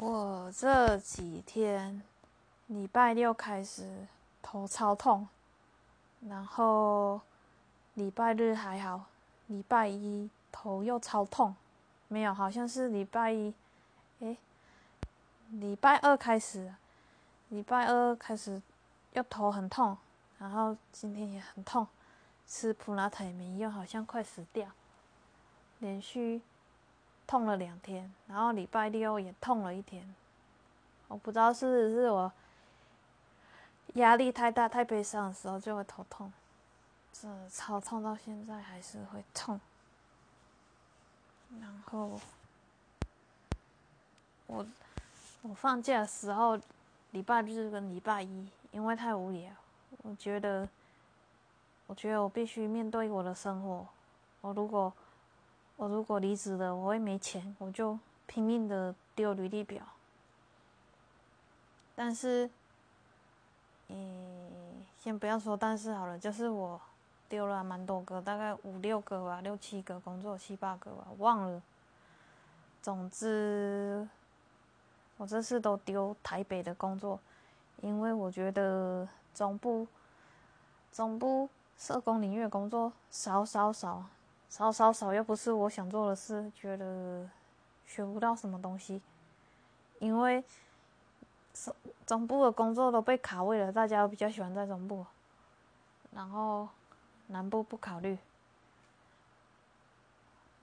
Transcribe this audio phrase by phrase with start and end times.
[0.00, 2.00] 我这几天
[2.68, 4.06] 礼拜六开始
[4.40, 5.26] 头超痛，
[6.28, 7.20] 然后
[7.94, 9.06] 礼拜日还好，
[9.48, 11.52] 礼拜一头又超痛，
[12.06, 13.52] 没有，好像是礼拜一，
[14.20, 14.36] 诶，
[15.50, 16.72] 礼拜二开始，
[17.48, 18.62] 礼拜二开始
[19.14, 19.98] 又头很痛，
[20.38, 21.84] 然后今天也很痛，
[22.46, 24.70] 吃普拉特没用，好像快死掉，
[25.80, 26.40] 连续。
[27.28, 30.02] 痛了两天，然后礼拜六也痛了一天。
[31.06, 32.32] 我不知道是不是我
[33.94, 36.32] 压力太大、太悲伤的时候就会头痛，
[37.12, 39.60] 这超痛到现在还是会痛。
[41.60, 42.18] 然后
[44.46, 44.66] 我
[45.42, 46.58] 我放假的时候，
[47.10, 49.50] 礼拜日跟礼拜一，因为太无聊，
[50.02, 50.68] 我觉得
[51.86, 53.86] 我觉得我必须面对我的生活。
[54.40, 54.92] 我如果
[55.78, 57.96] 我如果离职了，我会没钱，我就
[58.26, 59.80] 拼命的丢履历表。
[61.94, 62.50] 但是，
[63.86, 66.80] 嗯，先不要说但是好了，就是我
[67.28, 71.62] 丢了蛮多个，大概五六个吧，六七个工作，七八个吧，忘了。
[72.82, 74.08] 总之，
[75.16, 77.20] 我这次都丢台北的工作，
[77.82, 79.86] 因为我觉得中部
[80.92, 81.48] 中部
[81.78, 84.04] 社工领域的工作少少少。
[84.48, 87.28] 少少少，又不是我想做的事，觉得
[87.86, 89.00] 学不到什么东西。
[89.98, 90.42] 因为
[91.52, 91.74] 中
[92.06, 95.04] 中部的工作都被卡位了，大家都比较喜欢在中部，
[96.12, 96.68] 然后
[97.26, 98.16] 南部不考虑。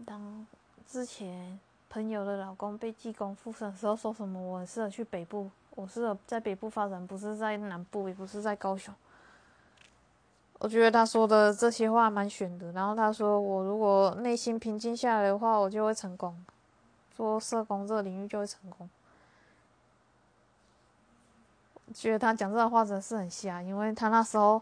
[0.06, 0.45] 当
[0.88, 8.94] 之前朋友的老公被技工复审的时候，说什么我很适合去北部，我适合在北部发展，不是在南部，也不是在高雄。
[10.59, 12.71] 我觉得他说的这些话蛮玄的。
[12.71, 16.43] 然后他说，我如果内心平静下来的话，我就会成功，
[17.13, 18.89] 做社工这个领域就会成功。
[21.85, 24.61] 我觉得他讲这话真的是很瞎，因为他那时候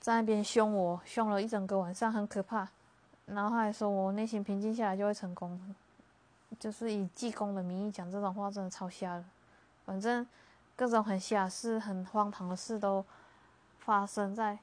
[0.00, 2.66] 在那边凶我，凶了一整个晚上，很可怕。
[3.26, 5.60] 然后他还说我内心平静下来就会成功，
[6.58, 9.24] 就是以济公的名义讲这种话，真的超瞎的。
[9.84, 10.26] 反正
[10.74, 13.04] 各种很瞎事、很荒唐的事都
[13.78, 14.58] 发生在。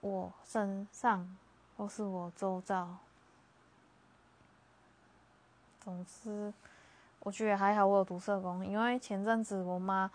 [0.00, 1.36] 我身上，
[1.76, 2.96] 或是我周遭。
[5.80, 6.52] 总之，
[7.20, 10.10] 我觉得还好，我有读社工，因为前阵子我妈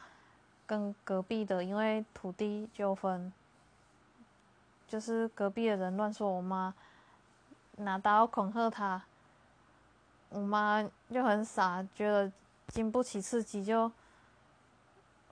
[0.66, 3.32] 跟隔壁的因为土地纠纷，
[4.88, 6.74] 就是隔壁的人乱说我妈
[7.78, 9.04] 拿刀恐吓她，
[10.30, 12.32] 我妈就很傻，觉得
[12.68, 13.92] 经不起刺激就。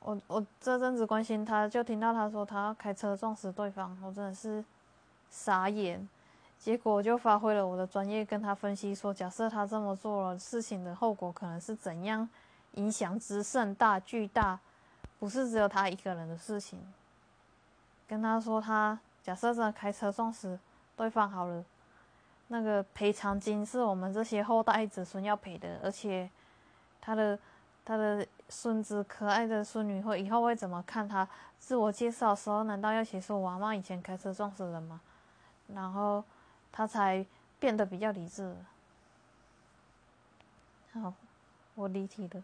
[0.04, 4.64] 我我这阵子关心他，就听到他说他要开车撞死对方，我真的是
[5.30, 6.08] 傻眼。
[6.58, 12.28] 结果就发挥了我的专业，跟他分析说，假设他这么做了，事情的后果可能是怎样，
[12.74, 14.60] 影响之甚大巨大，
[15.20, 16.80] 不是只有他一个人的事情。
[18.08, 20.60] 跟他说，他假设真的开车撞死
[20.96, 21.64] 对方好了，
[22.48, 26.28] 那个赔偿金是我们这些后代子孙要赔的，而且
[27.00, 27.38] 他的。
[27.84, 31.28] 他的孙子可爱的孙女会以后会怎么看他？
[31.60, 35.00] 自我介绍的时候难道要写说我妈以前开车撞死人吗？
[35.68, 36.24] 然后
[36.72, 37.26] 他才
[37.60, 38.56] 变得比较理智。
[40.94, 41.14] 好，
[41.76, 42.44] 我离题了。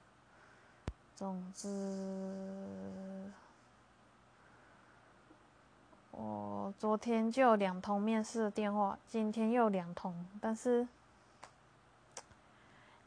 [1.15, 3.31] 总之，
[6.11, 10.87] 我昨天就有两通面试的电话，今天又两通，但是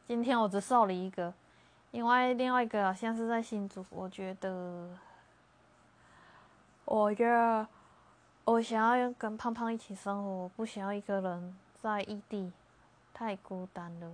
[0.07, 1.33] 今天我只受了一个。
[1.91, 4.89] 因为另外一个好像是在新竹，我觉得，
[6.85, 7.67] 我觉得
[8.45, 12.51] 我想要跟胖胖一起生活，不想要一个人在异地，
[13.13, 14.11] 太孤单了。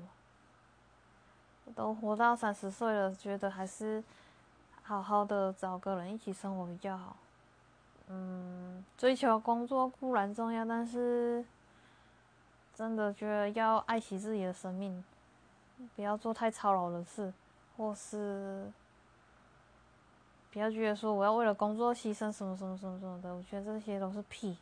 [1.75, 4.03] 都活到三十岁了，觉得还是
[4.81, 7.15] 好好的找个人一起生活比较好。
[8.07, 11.45] 嗯，追求工作固然重要，但是
[12.73, 15.03] 真的觉得要爱惜自己的生命，
[15.95, 17.33] 不要做太操劳的事。
[17.77, 18.71] 或是
[20.51, 24.57] 不要觉得说我要为了工作牺牲什么什么什么什么的，我觉得这些都是屁。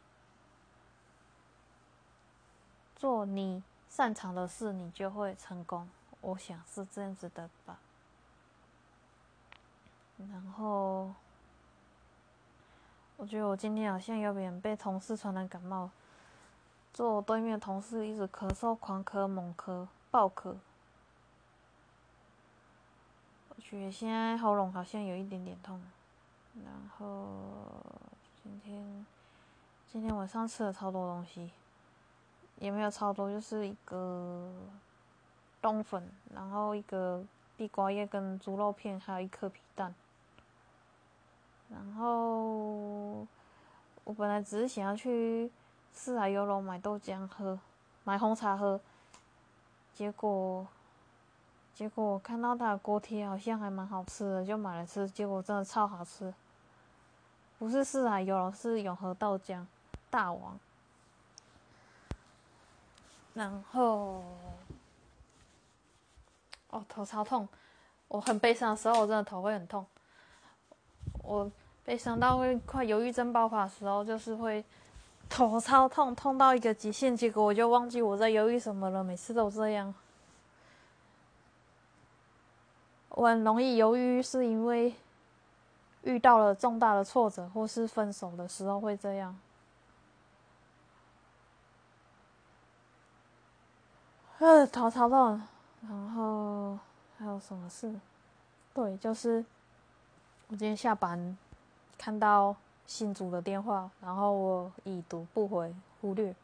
[2.95, 5.89] 做你擅长的事，你就会成功。
[6.21, 7.79] 我想是这样子的吧。
[10.17, 11.13] 然后，
[13.17, 15.89] 我觉得我今天好像有点被同事传染感冒，
[16.93, 20.55] 坐我对面同事一直咳嗽，狂咳猛咳，爆咳。
[23.67, 25.81] 觉得现在喉咙好像有一点点痛，
[26.63, 27.17] 然后
[28.43, 29.05] 今天
[29.91, 31.49] 今天晚上吃了超多东西，
[32.59, 34.51] 也没有超多，就是一个
[35.63, 37.23] 冬粉，然后一个
[37.57, 39.95] 地瓜叶跟猪肉片，还有一颗皮蛋。
[41.67, 43.25] 然后
[44.03, 45.51] 我本来只是想要去
[45.91, 47.59] 四海游龙买豆浆喝，
[48.03, 48.79] 买红茶喝，
[49.91, 50.67] 结果
[51.75, 56.33] 结果我看到它的锅贴好像还蛮好吃的，就买来吃，结果真的超好吃。
[57.59, 59.65] 不是四海游龙，是永和豆浆
[60.09, 60.57] 大王。
[63.33, 64.23] 然后，
[66.69, 67.45] 哦，头超痛！
[68.07, 69.85] 我很悲伤的时候，我真的头会很痛。
[71.23, 71.51] 我
[71.83, 74.63] 悲伤到会快忧郁症爆发的时候，就是会
[75.27, 79.03] 头超痛，痛到一个极限，结果我就忘记我在忧郁什么了。
[79.03, 79.93] 每次都这样。
[83.15, 84.93] 我很容易忧郁，是因为。
[86.03, 89.35] 遇到了重大的挫折，或是分手的时候会这样。
[94.37, 95.41] 呃，头超痛，
[95.81, 96.77] 然后
[97.17, 97.91] 还有什么事？
[98.71, 99.43] 对，就是
[100.47, 101.35] 我今天下班
[101.97, 106.35] 看到新组的电话，然后我已读不回，忽略。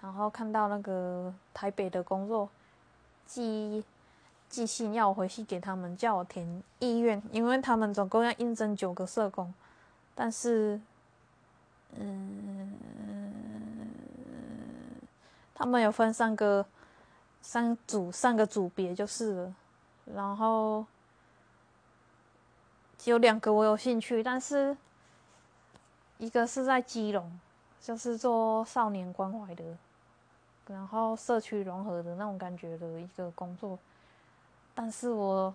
[0.00, 2.48] 然后看到那个台北的工作，
[3.26, 3.84] 机。
[4.52, 9.52] 寄信要我回去给他们，叫我填意愿，因为他们总共要应征九个社工，
[10.14, 10.78] 但是，
[11.96, 12.70] 嗯，
[15.54, 16.66] 他们有分三个
[17.40, 19.54] 三组三个组别就是了，
[20.14, 20.84] 然后
[23.04, 24.76] 有两个我有兴趣，但是
[26.18, 27.40] 一个是在基隆，
[27.80, 29.64] 就是做少年关怀的，
[30.66, 33.78] 然后社区融合的那种感觉的一个工作。
[34.74, 35.54] 但是我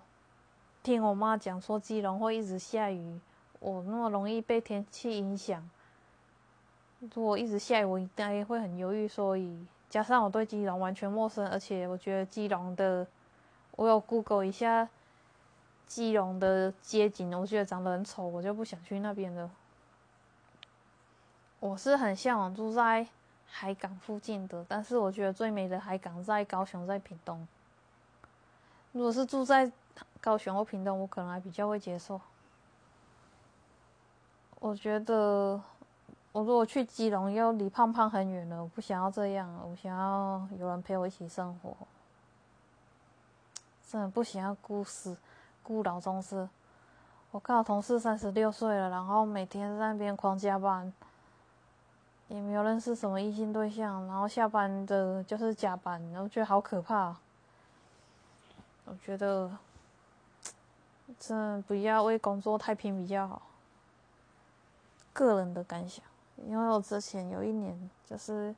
[0.83, 3.19] 听我妈讲说，基隆会一直下雨，
[3.59, 5.69] 我那么容易被天气影响。
[6.99, 9.07] 如果一直下雨，我应该会很犹豫。
[9.07, 13.05] 所以加上我对基隆完全陌生，而且我觉得基隆的，
[13.75, 14.87] 我有 Google 一下
[15.85, 19.49] 基隆的街景，我觉得长得很丑，我就不想去那边了。
[21.59, 23.07] 我是很向往住在
[23.47, 27.47] 海港附近的，但是我觉得最美的海港在高雄，在屏东。
[28.92, 29.72] 如果是住在
[30.19, 32.19] 高雄或屏东，我可能还比较会接受。
[34.60, 35.62] 我觉得，
[36.31, 41.75] 我如果去基隆，又离胖胖很远了，我不想要这样，我想要有人陪我一起生活。
[43.88, 45.16] 真的不想要孤死
[45.63, 46.50] 孤老终生。
[47.31, 50.92] 我看我同事三十六岁了，然后每天在那边狂加班，
[52.28, 57.16] 也没有认识什么异性对象，然后下班的就是加班，然后觉得好可怕。
[58.89, 59.51] 我觉得，
[61.19, 63.42] 真不要为工作太拼比较好。
[65.12, 66.04] 个人的感想，
[66.48, 68.56] 因为我之前有一年就是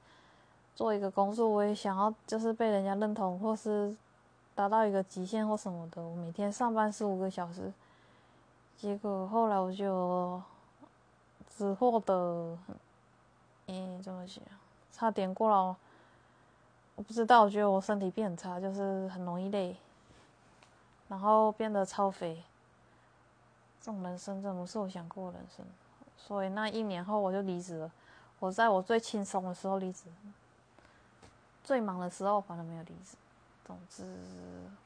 [0.76, 3.96] 做一个工作，我也想要就是被人家认同，或是
[4.54, 6.02] 达到一个极限或什么的。
[6.02, 7.74] 我每天上班十五个小时，
[8.78, 10.40] 结果后来我就
[11.58, 12.58] 只获得，
[13.68, 14.44] 嗯，怎么讲，
[14.92, 15.76] 差点过了。
[16.96, 19.76] 我不知道，我觉得我身体变差，就是很容易累。
[21.10, 22.42] 然后变得超肥，
[23.82, 25.66] 这种人生真不是我想过的人生，
[26.16, 27.92] 所以那一年后我就离职了。
[28.40, 30.06] 我在我最轻松的时候离职，
[31.64, 33.18] 最忙的时候反而没有离职。
[33.66, 34.04] 总之，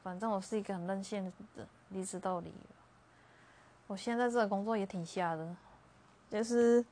[0.02, 2.52] 反正我是一个很任性的人，离职都离。
[3.88, 5.56] 我现在这个工作也挺吓的，
[6.30, 6.84] 就是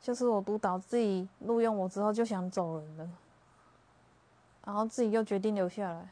[0.00, 3.08] 就是我督导自己录用我之后就想走人了，
[4.64, 6.08] 然后自己又决定留下来。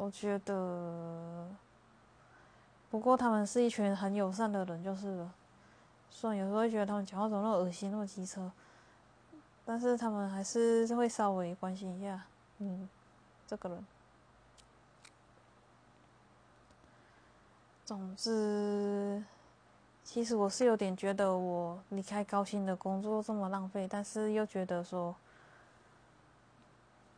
[0.00, 1.48] 我觉得，
[2.88, 5.34] 不过他们是一群很友善的人，就是了。
[6.08, 8.50] 虽然有时候会觉得他们讲话怎么那么恶心、那么机车，
[9.64, 12.22] 但是他们还是会稍微关心一下，
[12.58, 12.88] 嗯，
[13.46, 13.86] 这个人。
[17.84, 19.22] 总之，
[20.04, 25.14] 其实我是有点觉得我离开高薪的工作这么浪费，但是又觉得说。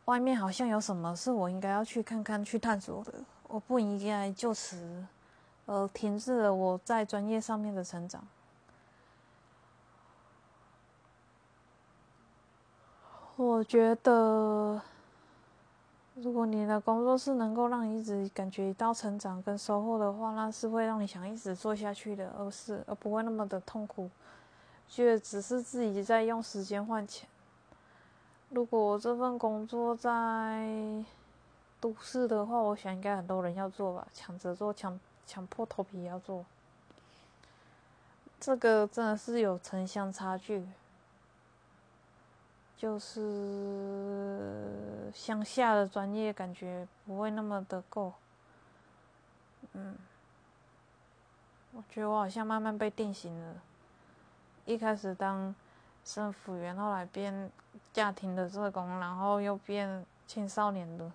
[0.05, 3.13] 外面好像有什么是我应该要去看看、去探索的。
[3.47, 5.05] 我不应该就此，
[5.65, 8.25] 呃，停滞了我在专业上面的成长。
[13.35, 14.81] 我觉得，
[16.15, 24.09] 如果你的工作是能够让你一直感觉到成长跟收获的话，那是会让你想一直做下去的，而是而不会那么的痛苦，
[24.87, 27.27] 觉得只是自己在用时间换钱。
[28.51, 31.05] 如果这份工作在
[31.79, 36.43] 都市的话，我想应该很多人要做吧，抢着做，抢强迫头皮要做。
[38.39, 40.67] 这个真的是有城乡差距，
[42.75, 48.11] 就是乡下的专业，感觉不会那么的够。
[49.73, 49.95] 嗯，
[51.71, 53.55] 我觉得我好像慢慢被定型了。
[54.65, 55.55] 一开始当
[56.03, 57.51] 生辅员，后来变
[57.93, 61.11] 家庭的社工，然后又变青少年的，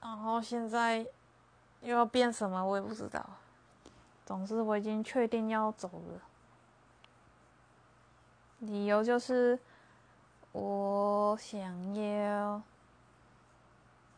[0.00, 1.06] 然后现在
[1.82, 3.24] 又要变什么，我也不知道。
[4.26, 6.20] 总之，我已经确定要走了。
[8.60, 9.58] 理由就是
[10.52, 12.62] 我想要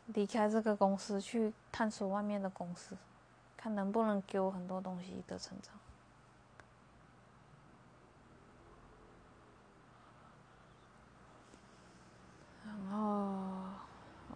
[0.05, 2.95] 离开这个公司，去探索外面的公司，
[3.57, 5.73] 看能不能给我很多东西的成长。
[12.63, 13.29] 然后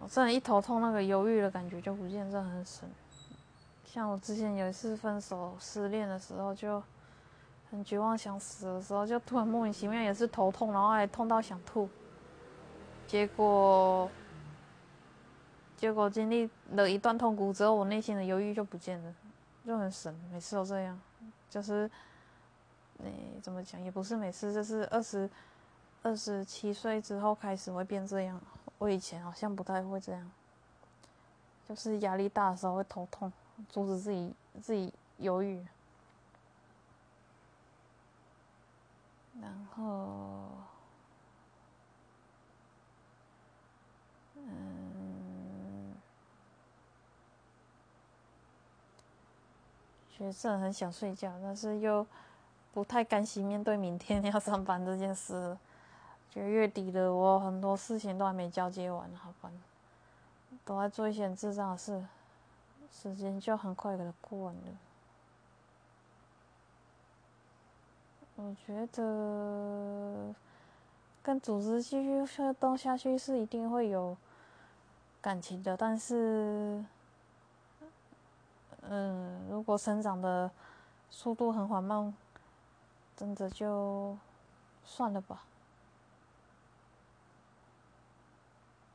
[0.00, 2.88] 我真的，一头痛，那个犹豫的感觉就不见，真的很神。
[3.84, 6.82] 像我之前有一次分手、失恋的时候，就
[7.70, 11.88] 很绝望、想死的时候，就突然莫名其妙也是头痛，然后还痛到想吐。
[13.06, 14.10] 结果，
[15.76, 19.14] 结果经历了一段痛苦之后，我内心的犹豫就不见了，
[19.66, 20.14] 就很神。
[20.32, 20.98] 每次都这样，
[21.50, 21.90] 就是，
[22.98, 25.28] 你怎么讲也不是每次，就是二十
[26.02, 28.40] 二十七岁之后开始会变这样。
[28.78, 30.30] 我以前好像不太会这样，
[31.68, 33.32] 就是压力大的时候会头痛。
[33.68, 35.64] 阻止自己自己犹豫，
[39.40, 40.48] 然后，
[44.34, 45.94] 嗯，
[50.18, 52.04] 觉得很想睡觉，但是又
[52.72, 55.56] 不太甘心面对明天要上班这件事。
[56.32, 59.50] 觉得月底了，我很多事情都还没交接完，好吧，
[60.64, 62.02] 都在做一些智障的事。
[62.90, 64.60] 时间就很快给它过完了。
[68.36, 70.34] 我觉得
[71.22, 74.16] 跟组织继续互动下去是一定会有
[75.20, 76.82] 感情的，但是，
[78.80, 80.50] 嗯，如果生长的
[81.10, 82.12] 速度很缓慢，
[83.16, 84.16] 真的就
[84.84, 85.44] 算了吧。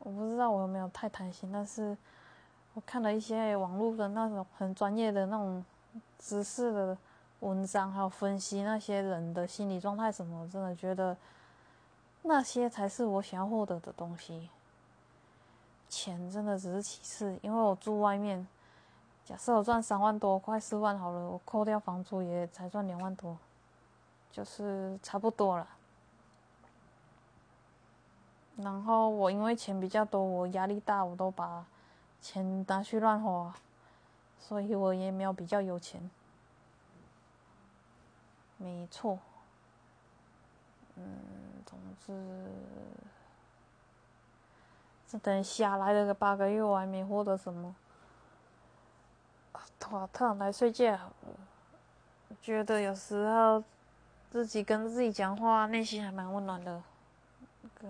[0.07, 1.97] 我不知道我有没有太贪心，但是。
[2.73, 5.65] 我看了一些网络的那种很专业的那种
[6.19, 6.95] 知识的
[7.39, 11.17] 文章，还有分析那些人的心理状态什么，真的觉得
[12.21, 14.51] 那些才是我想要获得的东西。
[15.89, 18.47] 钱真的只是其次，因为我住外面，
[19.25, 23.35] 假设我赚三万多，快四万好了，我扣掉房租也才赚两万多，
[24.31, 25.67] 就是差不多了。
[28.57, 31.65] 然后我因为钱比较多，我压力大，我都把。
[32.19, 33.53] 钱拿去乱花，
[34.39, 36.09] 所以我也没有比较有钱。
[38.57, 39.19] 没错，
[40.95, 41.03] 嗯，
[41.63, 42.49] 总之，
[45.07, 47.75] 这等下来了个八个月，我还没获得什么。
[49.51, 49.61] 啊，
[50.11, 50.97] 特来睡觉。
[52.41, 53.63] 觉得有时候
[54.31, 56.81] 自己跟自己讲话，内心还蛮温暖的。
[57.75, 57.87] 个，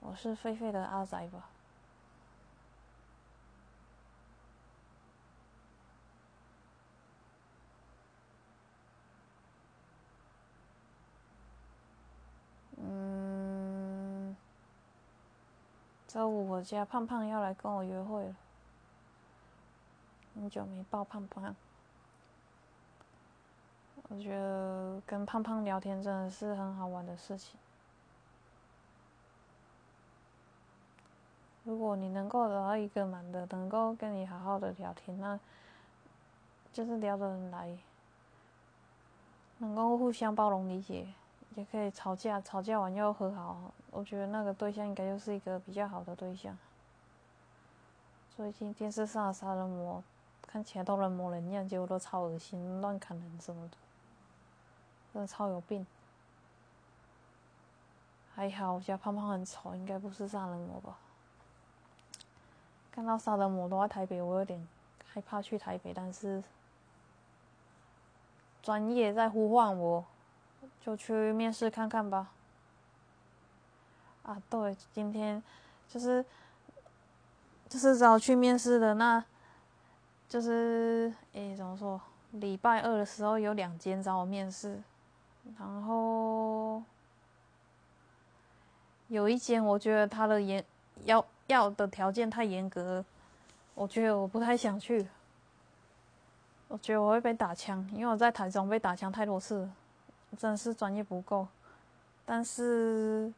[0.00, 1.48] 我是狒狒的阿仔吧。
[12.82, 14.36] 嗯
[16.08, 18.34] 周五我家胖胖要来跟我约会了，
[20.34, 21.54] 很久没抱胖胖。
[24.08, 27.56] 我觉得跟胖胖聊天真的是很好玩的事情。
[31.70, 35.38] 如果你能够找到一个男的，能够跟你好好的聊天，那
[36.72, 37.78] 就是聊得很来，
[39.58, 41.06] 能够互相包容理解。
[41.54, 43.72] 也可以吵架，吵架完又和好。
[43.92, 46.58] 我觉得那个对象应该就是一个比较好的对象。
[48.36, 50.02] 最近电视上的杀人魔
[50.42, 53.76] 看起来都人模人样，结果都超恶心，乱砍人什么的，
[55.12, 55.86] 真的超有病。
[58.34, 60.98] 还好我家胖胖很丑，应该不是杀人魔吧？
[62.92, 64.66] 看到杀人魔都在台北，我有点
[65.06, 66.42] 害怕去台北，但是
[68.62, 70.04] 专业在呼唤我。
[70.82, 72.32] 就去面试看看吧。
[74.22, 75.42] 啊，对，今天
[75.88, 76.24] 就是
[77.68, 79.22] 就是找去面试的，那
[80.28, 82.00] 就是诶，怎么说？
[82.32, 84.82] 礼拜二的时候有两间找我面试，
[85.58, 86.82] 然后
[89.08, 90.64] 有一间我觉得他的严
[91.04, 93.04] 要要的条件太严格，
[93.74, 95.06] 我觉得我不太想去。
[96.68, 99.68] 我觉得我会被打枪，因为我在台中被打枪太多次。
[100.38, 101.44] 真的是专业不够，
[102.24, 103.32] 但是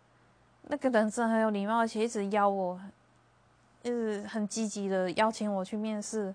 [0.64, 2.78] 那个人真的很有礼貌，而且一直邀我，
[3.82, 6.34] 一直很积极的邀请我去面试。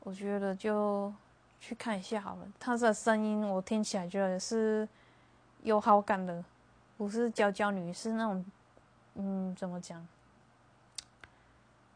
[0.00, 1.12] 我觉得就
[1.60, 2.48] 去看一下好了。
[2.58, 4.88] 他的声音我听起来觉得是
[5.62, 6.42] 有好感的，
[6.96, 8.44] 不是娇娇女，是那种
[9.16, 10.02] 嗯，怎么讲？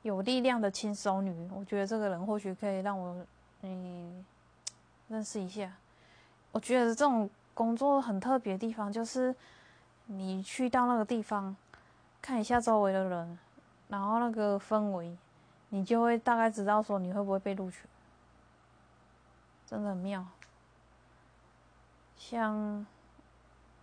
[0.02, 1.48] 有力量的轻熟女。
[1.54, 3.24] 我觉得这个人或许可以让我
[3.62, 4.24] 嗯
[5.08, 5.72] 认识一下。
[6.52, 9.34] 我觉得这种工作很特别的地方，就是
[10.06, 11.54] 你去到那个地方
[12.22, 13.38] 看一下周围的人，
[13.88, 15.16] 然后那个氛围，
[15.68, 17.86] 你就会大概知道说你会不会被录取。
[19.66, 20.24] 真的很妙，
[22.16, 22.86] 像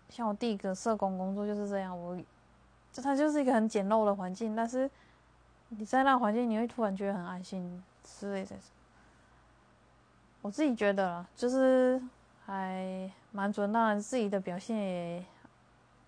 [0.10, 2.18] 像我第一个社工工作就是这样，我
[2.92, 4.90] 这它就是一个很简陋的环境，但是
[5.70, 8.56] 你在那环境你会突然觉得很安心之类的。
[10.42, 12.02] 我自己觉得啦，就是
[12.46, 15.26] 还蛮准，当然自己的表现也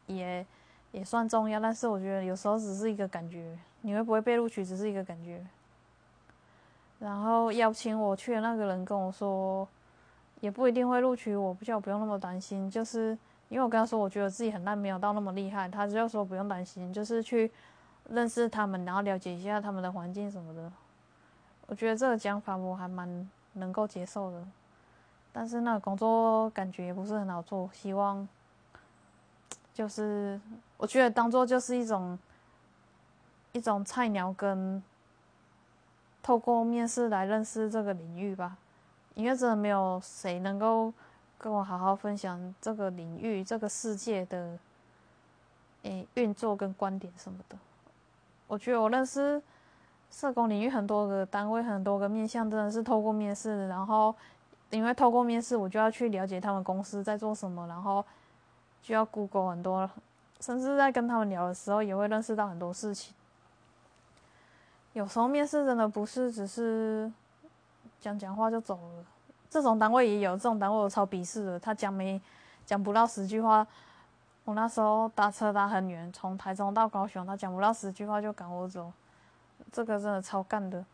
[0.05, 0.45] 也
[0.91, 5.43] 也算重要，但是我觉得有时候只是一个感觉，你会不会被录取只是一个感觉。
[6.99, 9.67] 然后邀请我去的那个人跟我说，
[10.39, 12.69] 也不一定会录取我，不叫不用那么担心。
[12.69, 13.17] 就是
[13.49, 15.67] 因为我跟他说，我觉得自己很烂，没有到那么厉害。
[15.67, 17.51] 他就说不用担心，就是去
[18.09, 20.71] 认识他们，然后了解一下他们的环境什么的。
[21.67, 24.43] 我觉得这个讲法我还蛮能够接受的。
[25.31, 28.27] 但是那个工作感觉也不是很好做，希望
[29.73, 30.39] 就是
[30.77, 32.17] 我觉得当做就是一种
[33.51, 34.81] 一种菜鸟跟。
[36.23, 38.57] 透过面试来认识这个领域吧，
[39.15, 40.93] 因为真的没有谁能够
[41.37, 44.59] 跟我好好分享这个领域、这个世界的
[45.83, 47.57] 诶运作跟观点什么的。
[48.47, 49.41] 我觉得我认识
[50.09, 53.67] 社工领域很多个单位、很多个面向，真的是透过面试。
[53.67, 54.15] 然后
[54.69, 58.03] 因为透过面试，我就要去了解他们公司在做什么，然后
[58.81, 59.89] 就要 Google 很多，
[60.39, 63.13] 甚至在跟他们聊的时候，也会认识到很多事情。
[64.93, 67.11] 有时候面试真的不是只是
[67.99, 69.05] 讲讲话就走了，
[69.49, 71.59] 这种单位也有，这种单位我超鄙视的。
[71.59, 72.19] 他讲没
[72.65, 73.67] 讲不到十句话，
[74.47, 78.89] 我那时候搭车搭很远，从台中到高雄，他讲不到十句话就赶我走，
[79.73, 80.85] 这个真的超干的。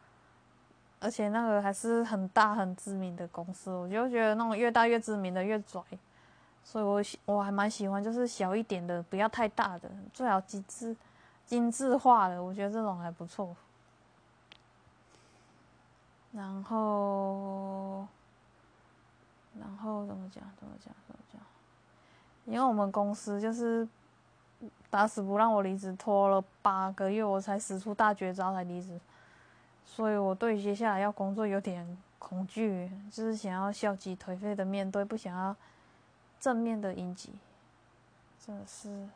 [0.99, 5.83] 而且那个还是很大很知名的公司，我就觉得那种越大越知名的越拽，
[6.63, 10.97] 所以我喜我还蛮喜欢就是小一点的，不要太大的，最好精致
[11.45, 13.55] 精致化的，我觉得这种还不错。
[16.31, 18.07] 然后，
[19.59, 20.43] 然后怎么讲？
[20.59, 20.91] 怎么讲？
[21.07, 21.39] 怎么讲？
[22.45, 23.87] 因为我们公司就是
[24.89, 28.99] 打死不让我离职，拖了八个月，我才使出大绝招才离职，
[29.85, 35.55] 所以我对接下来要工作有点恐惧，就是想要消极颓废的面对，不想要
[36.39, 37.31] 正面的迎击，
[38.45, 39.07] 真的是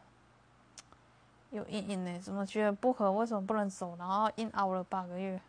[1.52, 2.20] 有阴影呢。
[2.20, 3.12] 怎么觉得不合？
[3.12, 3.96] 为什么不能走？
[3.98, 5.40] 然后硬熬了八个月。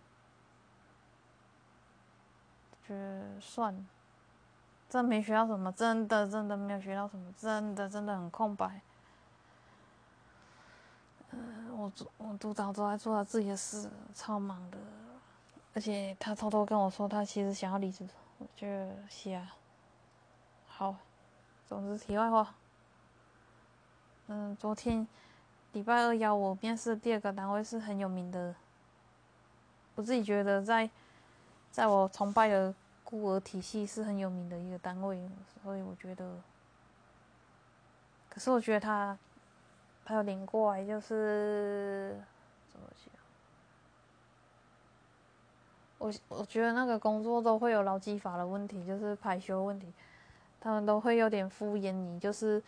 [2.86, 3.80] 觉得算了，
[4.88, 8.80] 真没学到什么，真的真的没有学到什么，真的真的很空白。
[11.30, 14.78] 嗯，我我组长都在做他自己的事，超忙的，
[15.74, 19.46] 而且他偷偷跟我说，他其实想要离职，我觉得瞎。
[20.66, 20.94] 好，
[21.66, 22.54] 总之题外话，
[24.28, 25.06] 嗯，昨天
[25.72, 28.54] 礼拜二邀我面试第二个单位是很有名的，
[29.94, 30.88] 我自己觉得在。
[31.70, 32.74] 在我崇拜的
[33.10, 35.26] 孤儿体系是很有名的一个单位，
[35.62, 36.38] 所以我觉得，
[38.28, 39.16] 可是我觉得他，
[40.04, 42.20] 他有点怪，就是
[42.70, 43.14] 怎么讲？
[45.96, 49.90] 我我觉得那个工作都会有劳基法的问题，就是排休问题，
[50.60, 52.62] 他们都会有点敷衍你，就是，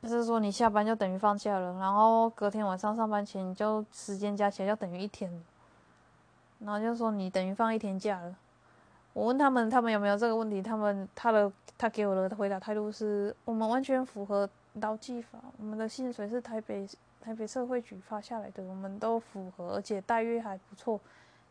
[0.00, 5.30] 就是说你下班就等于放假了，然后隔天晚上上班前就时间加起来就等于一天。
[6.60, 8.34] 然后就说你等于放一天假了。
[9.16, 10.60] 我问他们，他们有没有这个问题？
[10.60, 16.86] 他们他的他给我的回答态度是：我们完全符合劳基法，我们的薪水是台北
[17.18, 21.00] 台北社会局发下来的，我们都符合，而且待遇还不错。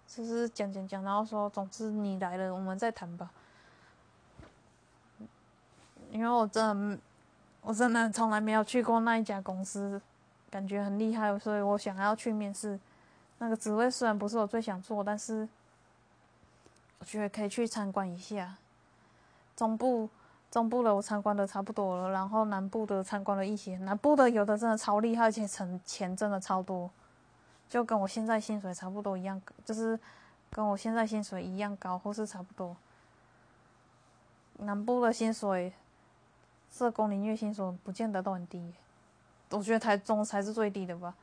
[0.07, 3.31] 就是讲讲讲，然后说，总之你来了，我们再谈吧。
[6.11, 6.99] 因为我真的
[7.61, 9.99] 我真的从来没有去过那一家公司，
[10.51, 12.79] 感觉很厉害，所以我想要去面试。
[13.39, 15.49] 那个职位虽然不是我最想做，但是
[17.05, 18.57] 觉得可以去参观一下。
[19.55, 20.09] 中部
[20.51, 23.77] 中部的我参观的差不多了，然后南部的参观了一些。
[23.77, 26.89] 南部的有的真的超厉害，而且存钱真的超多，
[27.69, 29.97] 就跟我现在薪水差不多一样，就是
[30.49, 32.75] 跟我现在薪水一样高，或是差不多。
[34.59, 35.73] 南部的薪水，
[36.71, 38.73] 社工领域薪水不见得都很低。
[39.51, 41.13] 我觉得台中才是最低的吧。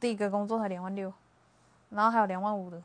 [0.00, 1.12] 第一个工作才两万六，
[1.90, 2.82] 然后还有两万五的，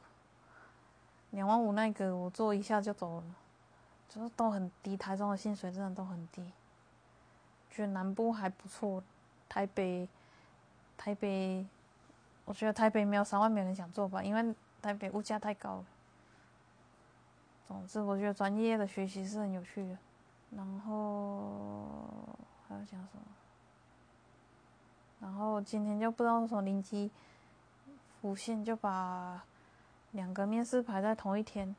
[1.35, 3.23] 两万五那个我做一下就走了，
[4.07, 4.95] 就是都很低。
[4.95, 6.41] 台中的薪水真的都很低，
[7.69, 9.03] 觉得南部还不错，
[9.49, 10.07] 台北，
[10.97, 11.67] 台北，
[12.45, 15.85] 我觉得台北没有三万没人想做吧，因为台北物价太高了。
[17.67, 19.97] 总之，我觉得专业的学习是很有趣的。
[20.55, 21.85] 然后
[22.65, 23.21] 还要讲什么？
[25.19, 27.11] 然后今天就不知道为什么灵机
[28.21, 29.43] 浮现，就把
[30.15, 31.75] 两个面试排在同一天。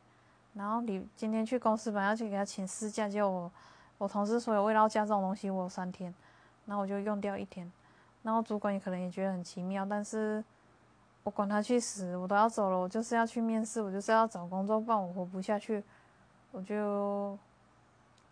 [0.55, 3.53] 然后你今天去公司本来要去给他请事假，结果我
[3.99, 6.15] 我同事说有未到假这种东西，我有三天，
[6.65, 7.71] 然后我就用掉一天。
[8.23, 10.43] 然后主管也可能也觉得很奇妙，但是
[11.25, 15.85] 我管他去死，我都要走了，我就是要去面试，我就是要找工作，不然我活不下去，
[16.53, 17.39] 我就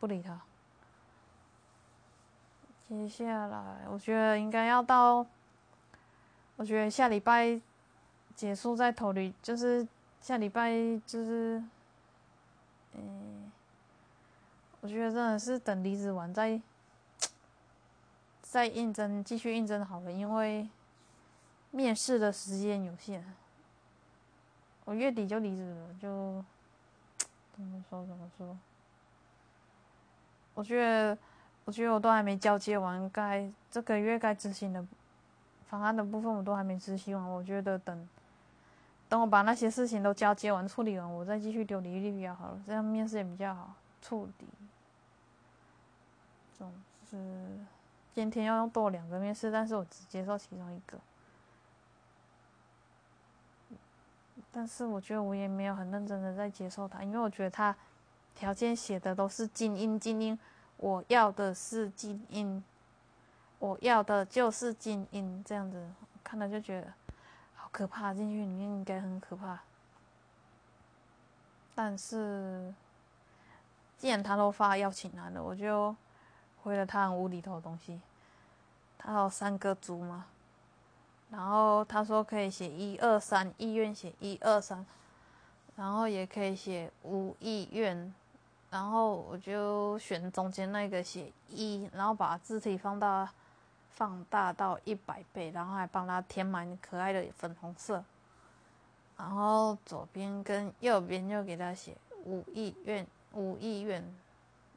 [0.01, 0.41] 不理他。
[2.89, 5.27] 接下来，我觉得应该要到，
[6.57, 7.61] 我觉得下礼拜
[8.35, 9.87] 结束再投离，就是
[10.25, 10.73] 下礼拜
[11.05, 11.63] 就是，
[12.95, 13.53] 嗯，
[14.81, 16.59] 我觉得真的是等离职完再
[18.41, 20.67] 再应征，继续应征好了，因为
[21.71, 23.23] 面试的时间有限，
[24.87, 26.43] 我月底就离职了，就
[27.55, 28.57] 怎么说怎么说，
[30.55, 31.19] 我觉得。
[31.67, 34.87] 我觉得我都还没交接完，该这个月该执行的
[35.67, 37.27] 方案的部分我都还没执行完。
[37.27, 38.07] 我觉得等
[39.15, 43.73] 等我把那些事情都交接完、处理完，我再继续丢履历比较好了，这样面试也比较好
[44.03, 44.49] 处理。
[46.59, 46.73] 总
[47.09, 47.17] 之，
[48.13, 50.99] 今天要用多两个面试，但是我只接受其中一个。
[54.51, 57.73] 但是我觉得我也没有很认真的在接受他，因为我觉得他
[58.35, 60.37] 条件写的都是精英精英。
[60.77, 62.65] 我要的是精英，
[63.61, 65.89] 我要的就是精英，这样子
[66.25, 66.93] 看了就觉得
[67.75, 69.59] 可怕，进去里面应该很可怕。
[71.75, 72.73] 但是
[73.99, 75.93] 既然他都发邀请函了，我就
[76.63, 78.01] 回了他很无厘头的东西。
[78.97, 80.27] 他有三个组嘛，
[81.31, 84.87] 然后他说可以写一二三，意愿写一二三，
[85.75, 88.15] 然后也可以写无意愿。
[88.71, 93.29] 然后我就选中间那个写一，然后把字体放大，
[93.95, 98.05] 放大到一百倍，然后还帮他填满可爱的粉红色。
[99.17, 104.05] 然后左边跟右边就给他写无意愿，无意愿。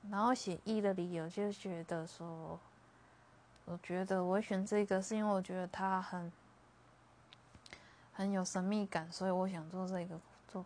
[0.10, 2.58] 然后写一的理由就觉得说，
[3.66, 6.32] 我觉得我选这个是因为我觉得它很
[8.14, 10.66] 很有神秘感，所以我想做这个工作。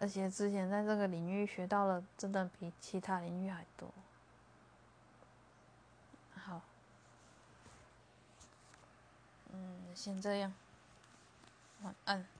[0.00, 3.88] 而且之前在这个领域学到了，真的比其他领域还多。
[6.34, 6.60] 好，
[9.52, 10.52] 嗯，先这样，
[11.82, 12.37] 晚安。